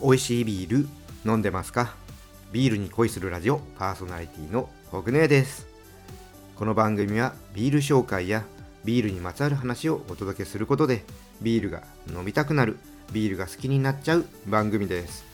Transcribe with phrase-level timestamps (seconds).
[0.00, 0.88] 美味しいビール
[1.28, 1.92] 飲んでますか？
[2.52, 5.66] ビールに恋するラジオパーソナリティの国根です。
[6.54, 8.44] この番組はビール紹介や
[8.84, 11.02] ビールにまつわる話をお届けすることで
[11.42, 11.82] ビールが
[12.14, 12.78] 飲みたくなる
[13.12, 15.24] ビールが好きになっちゃう番組です。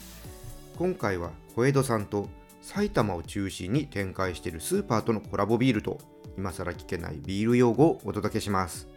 [0.78, 2.30] 今回は小江戸さんと
[2.62, 5.98] 埼玉を中心に展開しているスーパーとのコラボビールと
[6.38, 8.88] 今更聞けないビール用語をお届けします。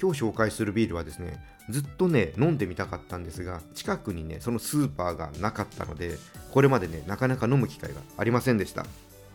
[0.00, 6.18] 今日紹介するビールはですねずっとね飲んでみたかったんですが近くにねそのスーパーがなかったので
[6.52, 8.84] これまでねなかなか飲む機会がありませんでした。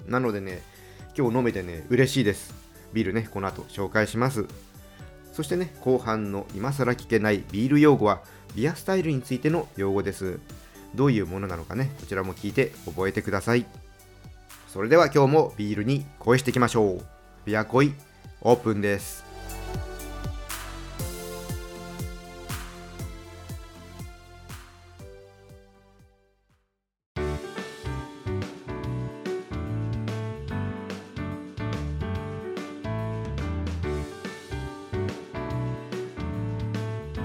[0.08, 0.62] なのでね
[1.17, 2.53] 今日飲めてね嬉しいです。
[2.94, 4.45] ビールねこの後紹介します。
[5.34, 8.22] そしてね後半の今更聞けないビール用語は
[8.55, 10.39] ビアスタイルについての用語です。
[10.95, 13.66] どういうものなのかねこちらも聞いて覚えてください。
[14.67, 17.02] それでは今日もビールに恋していきましょう。
[17.45, 17.94] ビア恋
[18.41, 19.28] オープンです。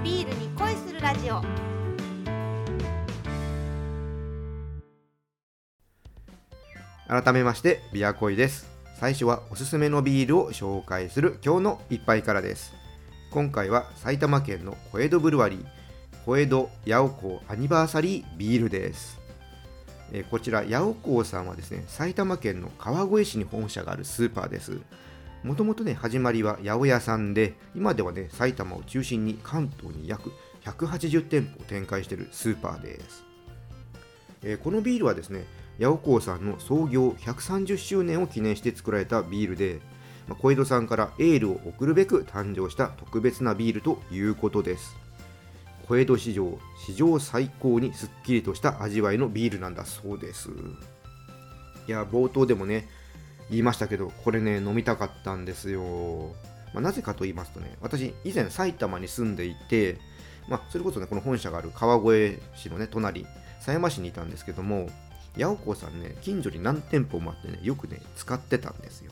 [0.05, 1.41] ビールに恋するラジオ。
[7.09, 8.69] 改めましてビアコイです。
[9.01, 12.75] 最初はおすすめのビールを紹介する今日の一杯からです。
[13.31, 15.65] 今回は埼玉県の小江戸ブルワリー
[16.27, 19.19] 小江戸八尾港アニバーサリービールです。
[20.13, 24.81] えこちら八尾港さんはですね埼玉県の川越市に本社があるスーパーです。
[25.45, 30.33] もともとね始まりは八百屋さんで今ではね埼玉を中心に関東に約
[30.65, 33.25] 180店舗を展開しているスーパーです。
[34.43, 35.45] えーこのビールはですね
[35.79, 39.81] 八尾港さんの創業130周年を記念して作られたビールで、
[40.29, 44.97] まあ小江戸さんからエールを送るべく誕生した特別なビールということです。
[45.87, 50.49] 小江戸市場史上最高にすっきりとした味わいのビールなんだそうです。
[51.87, 52.89] いや冒頭でもね
[53.51, 56.35] 言いましたけどこれね飲みたかったんですよ、
[56.73, 59.99] まあなぜかと言いますとね私以前埼玉に住んでいて
[60.49, 63.27] まあ、それこそねこの本社がある川越市のね隣
[63.61, 64.89] 狭山市にいたんですけども
[65.39, 69.11] 八尾港さんね近所に何店舗もあってねよくね使ってたんですよ。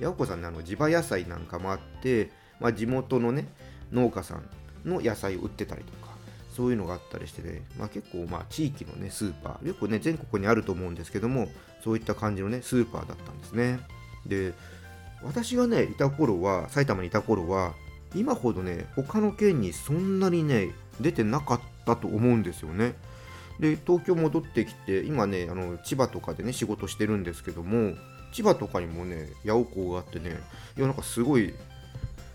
[0.00, 3.46] 八尾港さんねあの地場野菜なんかもあって、まあ、地元のね
[3.92, 4.48] 農家さん
[4.84, 5.92] の野菜を売ってたりと
[6.54, 9.66] そういうのがあったりしてね、まあ、結構まあ地域のねスーパー。
[9.66, 11.48] よくね全国にあると思うんですけども
[11.82, 13.80] そういった感じのねスーパーだったんですね。
[14.26, 14.54] で
[15.22, 17.74] 私がねいた頃は埼玉にいた頃は
[18.14, 20.70] 今ほどね他の県にそんなにね
[21.00, 22.94] 出てなかったと思うんですよね。
[23.58, 27.94] で東京戻ってきて今ねあの千葉とかでね仕事してるんですけども
[28.32, 30.40] 千葉とかにもね八尾港があってね
[30.76, 31.54] いやなんかすごい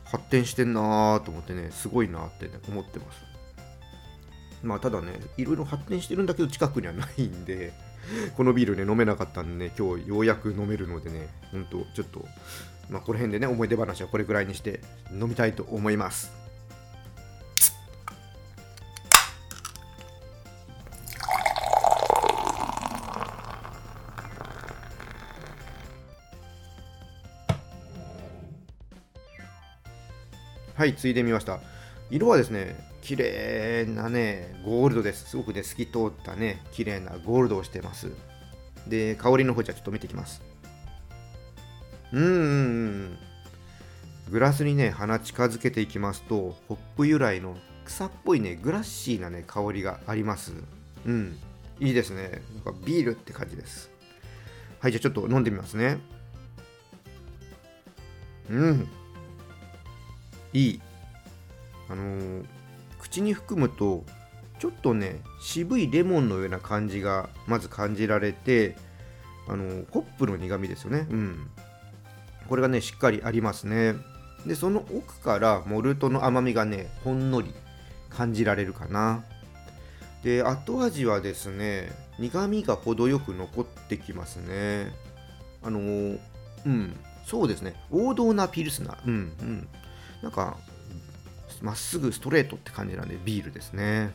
[0.06, 3.29] 発展してんなーと思ってねすごいなって、ね、思ってます。
[4.64, 7.74] まあただねいろいろ発展してるんだけど近くにはないんで
[8.36, 12.26] このビールね飲めなかったんでね今日ようやく飲めるのでねほんとちょっと
[12.90, 14.82] まあこの辺でね思い出話はこれぐらいにして
[15.12, 16.40] 飲みたいと思います
[30.80, 31.60] はい、ついでみました。
[32.10, 35.30] 色はですね、綺麗なね、ゴールドです。
[35.30, 38.12] すごくね、透き通ったね、綺麗なゴールドをしてます。
[38.88, 40.42] で、香りの方じゃちょっと見ていきます。
[42.12, 43.18] うーん。
[44.30, 50.54] グラスにね、鼻近づけていきますと、ホップ由来の草っぽいね、グラッシーなね、香りがあります。
[51.06, 51.40] うん。
[51.80, 52.42] いいですね。
[52.64, 53.90] なんかビールって感じです。
[54.80, 56.00] はい、じゃあちょっと飲んでみますね。
[58.50, 58.88] うん。
[60.54, 60.82] いい。
[61.90, 62.59] あのー
[63.10, 64.06] 口に含むと
[64.60, 68.76] ちょっとね渋いレモンのような感じがまず感じられて
[69.48, 71.08] あのーホップの苦味ですよね。
[71.10, 71.50] うん。
[72.48, 73.96] これがねしっかりありますね。
[74.46, 77.54] でその奥からモルトの甘みがねほんのり
[78.10, 79.24] 感じられるかな。
[80.24, 84.94] で後味はですね苦味が程よく残ってきますね。
[85.64, 86.96] あのうん。
[87.26, 87.76] そうですね。
[87.90, 88.98] 王道なピルスナー。
[89.08, 89.68] うんうん。
[90.22, 90.58] なんか
[91.62, 94.12] まっすぐストレートって感じなんでビールですね。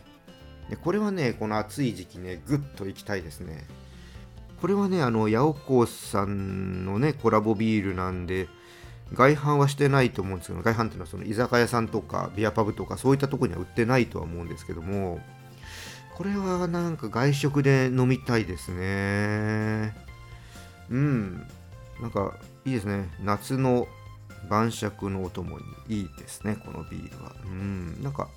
[0.70, 3.66] でこれはねこの暑い時期ねぐっといきたいですね。
[4.60, 8.48] これはねあの八尾港さんのねコラボビールなんで
[9.12, 15.20] 外販はしてないと思うんですけど外販っていうのはその居酒屋さんとかビアパブとかそういったとこには売ってないとは思うんですけども
[16.16, 19.94] これはなんか外食で飲みたいですね。
[20.88, 21.46] うん。
[22.00, 23.10] なんかいいですね。
[23.20, 23.88] 夏の
[24.48, 28.28] 晩酌のお供にいいですねこのビールはうんなんか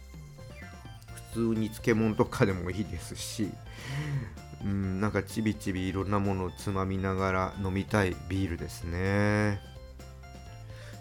[1.31, 3.49] 普通に漬物とかでもいいですし
[4.63, 9.59] うんなんかちびちびいろんなものをつまみながら飲みたいビールですね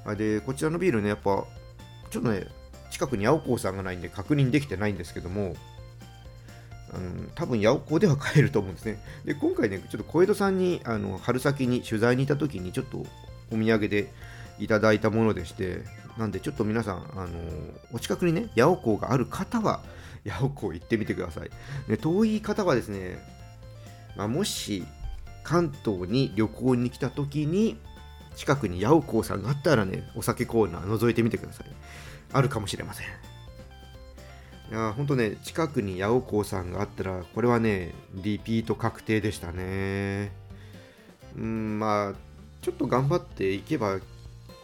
[0.05, 1.45] あでこちらのビールねやっぱ
[2.11, 2.47] ちょっとね
[2.91, 5.55] 近くに青子さんがないんで確認できてないんですけども
[6.93, 9.03] あの多分八百子では買えると思うんですね。
[9.25, 14.13] で今回ね、ちょっと小江戸さんにあの春先に取材に行った時にちょっとお土産で
[14.59, 15.83] いただいたものでして、
[16.17, 17.29] なんでちょっと皆さん、あの
[17.93, 19.81] お近くにね、八百子がある方は、
[20.27, 21.51] 八百子行ってみてください。
[21.89, 23.19] で遠い方はですね、
[24.17, 24.85] まあ、もし
[25.45, 27.79] 関東に旅行に来た時に、
[28.35, 31.67] 近くに八百子さんがあったらね、お酒コーナー覗いてみてください。
[32.33, 33.07] あるかもしれません。
[34.69, 40.33] いやほんとね、近くに八百子さんがあったら、これはね、リピート確定でしたね。
[41.37, 42.15] うん、まあ、
[42.63, 44.01] ちょっと頑張っていけば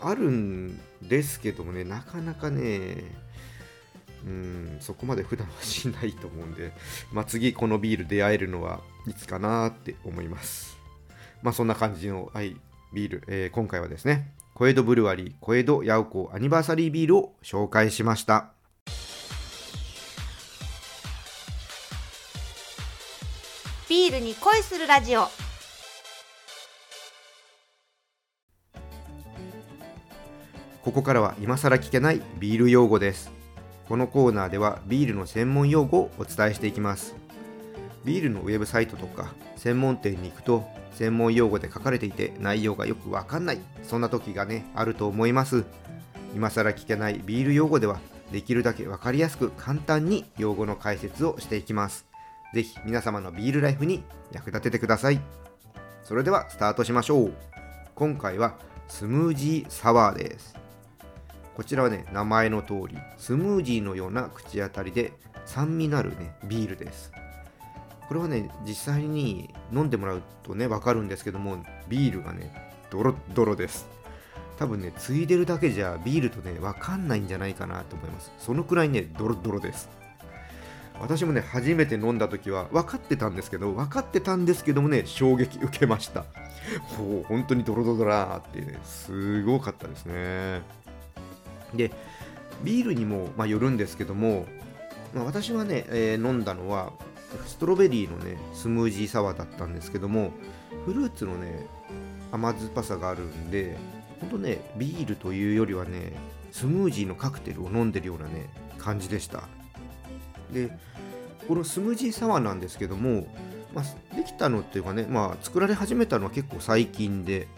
[0.02, 2.96] あるんですけどもね、なかなかね、
[4.25, 6.72] うん、そこまで普段はしないと思うんで、
[7.12, 10.78] まあ、次このビール出会えるのはいつかなって思います。
[11.43, 12.56] まあそんな感じの、はい、
[12.93, 18.52] ビール、えー、今回はですね、小江戸ブルワリー小江戸八百子アニバーサリービールを紹介しました。
[23.88, 25.28] ビールに恋するラジオ
[30.82, 33.31] ここからは今更聞けないビール用語です
[33.88, 37.14] このコーナーではビールの専門用語をお伝えしていきます
[38.05, 45.64] ビールのウェブサイトとか専門店に行くと専門用語で書かれていて内容がよくわかんないそんな時がねあると思います
[46.34, 48.00] 今更聞けないビール用語では
[48.32, 52.12] できるだけわかりやすく簡単に用語の解説をしていきます
[52.52, 55.20] ぜひ皆様のビールライフに役立ててください。
[56.05, 57.32] それではスタートしましょう。
[57.94, 58.58] 今回は
[58.88, 60.62] スムージーサワーです。
[61.54, 65.12] こちらはね、名前の通り、スムージーのような口当たりで
[65.44, 67.12] 酸味のあるね、ビールです。
[68.08, 72.52] これはね、実際に飲んでもらうとね、わかるんですけども、ビールがね、
[72.90, 73.87] ドロッドロです。
[74.58, 78.32] 多分ね、ついでるだけじゃビールとね、わかんないんじゃないかなと思います。
[78.38, 79.88] そのくらいね、ドロッドロです。
[81.02, 86.25] 私もね初めて飲んだ時は分かってたんですけど分かってたんですけどもね衝撃受けました
[86.96, 90.62] ほう本当にドロドロだーってねすごかったですね
[91.74, 91.90] で
[92.62, 94.46] ビールにも、まあ、よるんですけども、
[95.14, 96.92] まあ、私はね、えー、飲んだのは
[97.46, 100.32] ストロベリーのねスムージーサワーだったんですけども
[100.84, 101.66] フルーツのね
[102.30, 103.76] 甘酸っぱさがあるんで
[104.20, 106.12] ほんとねビールというよりはね
[106.50, 108.48] スムージーのカクテルを飲んでるようなね
[108.78, 109.44] 感じでした。
[110.52, 110.70] で
[111.48, 113.26] このスムージーサワーなんですけども、
[113.75, 117.48] まあ、できたのっていうかね、まあ、作られ始めたのは結構最近で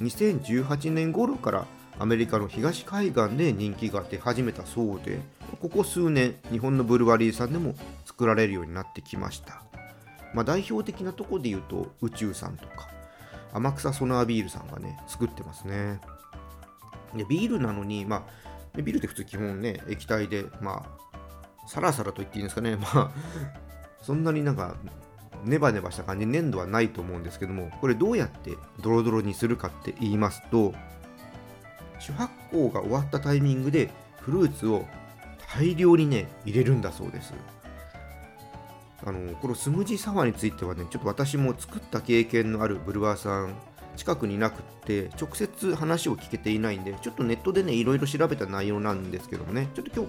[0.00, 1.66] 2018年頃から
[2.00, 5.20] アメリカの東海岸で人気が出始めたそうで
[5.60, 7.74] ここ数年日本のブルワリーさんでも
[8.06, 9.62] 作られるようになってきました、
[10.34, 12.88] まあ、代表的なとこで言うと宇宙さんとか
[13.52, 16.00] 天草ソナービールさんがね作ってますね。
[17.16, 18.24] でビールなのに、ま
[18.76, 23.10] あ、ビールって普通基本ね液体で、まあ、サラサラと言っていいんですかね、まあ、
[24.00, 24.76] そんなになんか、
[25.44, 30.72] ネバネバした感じ、粘土はないと思うんですけども、これどうやってドロドロにするかって言いますと、
[32.00, 33.90] 主発酵が終わったタイミングで
[34.20, 34.86] フルーツを
[35.54, 37.34] 大量にね、入れるんだそうです。
[39.04, 43.54] あのこのスムージーサワーについてはね、ちょっと私も作った経験のあるブルワーさん、
[43.96, 50.06] 近くになくって、直接話を聞けていないんで、ちょっとネットでね、いろいろ調べた内容なんですけどもね、ちょっと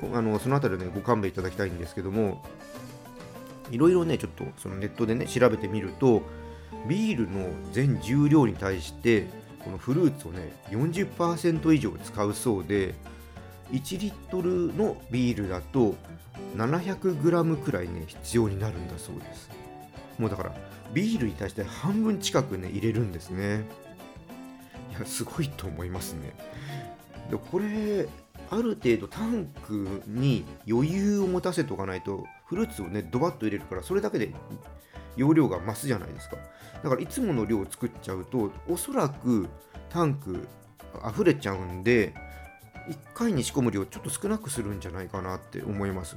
[0.00, 2.42] 今日あのそのあたりね、ご勘弁いただきたいんですけども、
[3.70, 6.22] いろいろね、ちょっとそのネットでね、調べてみると、
[6.88, 9.26] ビールの全重量に対して、
[9.66, 12.94] このフルーツをね、40%以上使うそうで、
[13.72, 15.96] 1リットルのビールだと
[16.56, 19.50] 700g くらいね、必要になるんだそうです。
[20.18, 20.54] もうだから、
[20.94, 23.64] ビールに対して半分近くね、入れるんですね。
[24.92, 26.32] いや、すごいと思いますね。
[27.30, 28.08] でこれ
[28.50, 34.32] ある程度タンクに余裕を持たせておかないとフルーツをねドバッと入れるからそれだけで
[35.16, 36.36] 容量が増すじゃないですか。
[36.82, 39.48] だからいつもの量を作っちゃうとおそらく
[39.88, 40.46] タンク
[41.08, 42.14] 溢れちゃうんで
[42.88, 46.16] 1回に仕込む量ちょっと少なくするんじゃないかなって思います。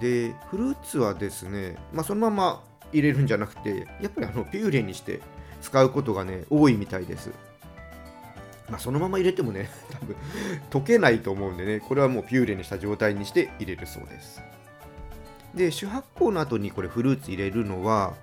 [0.00, 2.62] でフルーツはですね、まあ、そのまま
[2.92, 5.20] 入れるんじゃなくてやっぱりあのピューレにして
[5.60, 7.30] 使うことがね多いみたいです。
[8.70, 10.16] まあ、そのまま入れてもね、多分
[10.70, 14.42] 溶けないと思うんでね、これはもうピューレにした状態にして入れるそうです。
[15.58, 18.14] で、主発酵の後にこれフルーツ入れるのは、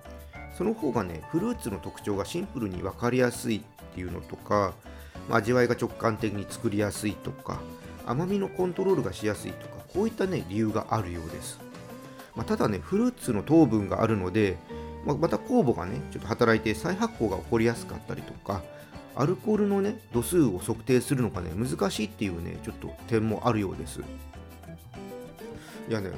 [0.58, 3.62] その方がね、フルーツの特徴がシンプルに分かりやすいっ
[3.94, 4.74] ていうのとか、
[5.30, 7.62] ま、味わいが直感的に作りやすいとか、
[8.08, 11.58] 甘みのコントロールがしやすいとか、こういったね理由があるようです、
[12.36, 14.58] まあ、ただねフルーツの糖分があるので、
[15.06, 18.62] まあ、また酵母がねちょっと働いて再発酵が起こりやすかったりとか
[19.16, 24.02] アルコールのね度数を測定するのがね難しいっていうねちょっと点もあるようです。
[25.88, 26.10] いやね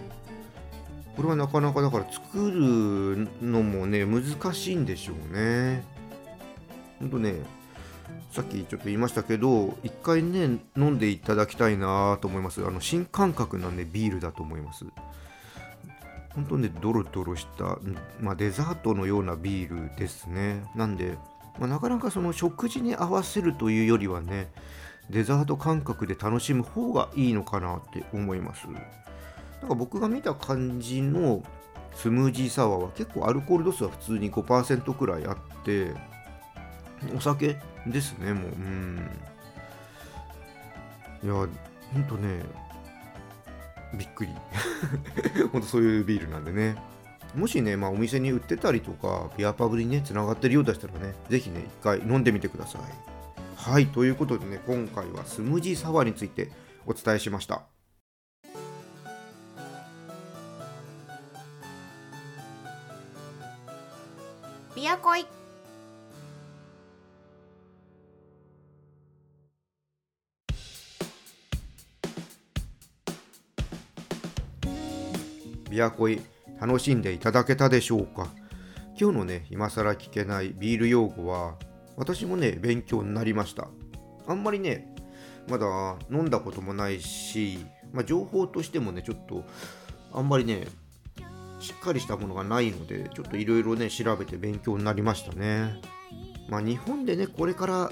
[1.18, 5.84] これはなかなかだから作るのもね難しいんでしょうね。
[7.00, 7.42] ほんとね
[8.32, 12.64] さっきちょっと言いましたけど一回ね飲んでいただきたいなと思います。
[12.64, 14.86] あの新感覚なねビールだと思います。
[16.36, 17.80] 本当ねドロドロした、
[18.20, 20.64] まあ、デザートのようなビールですね。
[20.76, 21.18] なんで
[21.58, 24.52] まあ、なかなかその食事に合わせるというよりはね
[25.10, 28.68] デザート感覚で楽しむ方がいいのかなって思います。
[29.62, 31.44] なんか僕が見た感じの
[31.96, 35.94] スムージーサワーは結構アルコール度数は普通に5%くらいあって
[37.16, 39.10] お酒ですねもううん
[41.24, 42.44] いやほんとね
[43.98, 44.32] びっくり
[45.52, 46.78] ほんとそういうビールなんでね
[47.36, 52.82] もしね、まあ、お店に売ってたりとか、ビアパブにね、つながってるようでしたらね、ぜひね、一回飲んでみてください。
[53.56, 56.50] はい、ということでね、今回はスムージーサワーについて
[56.86, 57.64] お伝えしました。
[64.98, 65.28] ビアコイ
[75.70, 76.20] ビアコイ
[76.60, 78.30] 楽しんでいただけたでしょうか？
[79.00, 81.58] 今日のね今更聞けないビール用語は
[81.96, 83.68] 私もね勉強になりました。
[84.26, 84.96] あんまりね
[85.48, 85.68] まだ
[86.10, 87.60] 飲んだこともないし、
[87.94, 89.44] まあ、情報としてもねちょっと
[90.12, 90.68] あんまりね
[91.60, 95.82] しっかりしたものがないのでちょっといろいろね調べて勉強になりましたね。
[96.50, 97.92] まあ日本でねこれから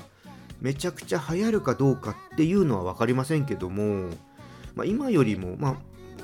[0.61, 4.09] めちゃくちゃ流行るかどうかっていうのは分かりませんけども、
[4.73, 5.75] まあ、今よりも、まあ、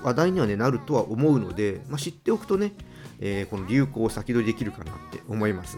[0.03, 2.73] 話題には、ね、なるとは思うので、まあ、知っておくとね、
[3.19, 5.77] えー、この流行を先取りできるかなって思います。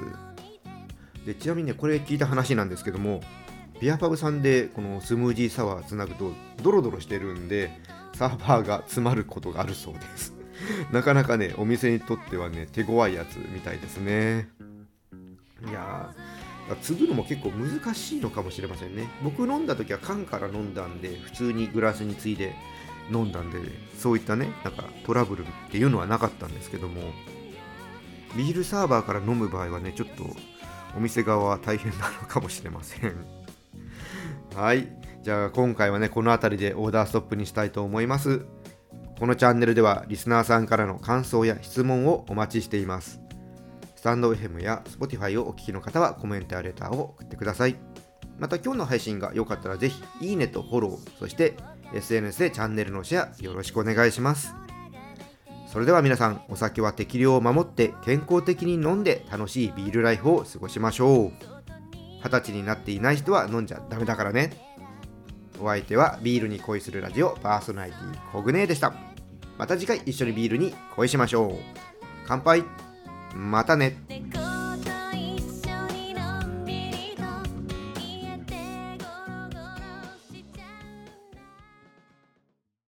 [1.26, 3.22] でちなみにねこれ聞いた話なんですけども
[3.80, 7.72] ビアパブさんでこのスムージーサワーつなぐとドロドロしてるんで
[8.14, 10.43] サーバーが詰まることがあるそうです。
[10.92, 14.50] なかなかねお店にとってはね手強いやつみたいですね。
[15.68, 19.10] いやー継ぐのも結構難しいのかもしれませんね。
[19.24, 22.56] 僕飲んだ時は缶から飲んだんで普通にグラスについで
[23.12, 23.60] 飲んだんで
[23.98, 27.02] そういったねなんかトラブルっていうのはなかったんですけども
[28.36, 30.26] ビールサーバーから飲む場合はねちょっと
[30.96, 33.16] お店側は大変なのかもしれません。
[34.56, 34.88] はい。
[35.24, 38.46] じゃあ今回はねこの辺りでオーダーストップにしたいと思います。
[39.20, 43.22] このチャンネルではリスナーさんからの感想や質問をお待ちしています。
[43.96, 47.78] スタンド FM や Spotify をお聞きの方はコメントやレターを送ってください。
[48.38, 51.54] また今日の配信が良かったらぜひいいねとフォローそして
[51.94, 54.56] SNS でチャンネルのシェアよろしくお願いします。
[55.72, 61.32] それでは皆さんお酒は適量を守って健康的に飲んで楽しいビールライフを過ごしましょう。
[62.24, 64.73] 二十歳になっていない人は飲んじゃダメだからね。
[65.60, 68.94] お相手はビールに恋するラジオパーソナリティコグネーでした。
[69.58, 71.56] また次回一緒にビールに恋しましょう。
[72.28, 72.64] 乾杯。
[73.36, 73.98] またね。